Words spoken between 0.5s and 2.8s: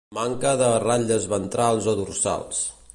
de ratlles ventrals o dorsals.